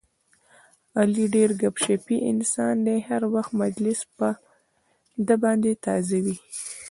[0.99, 4.29] علي ډېر ګپ شپي انسان دی، هر وخت مجلس په
[5.27, 6.35] ده باندې تازه وي.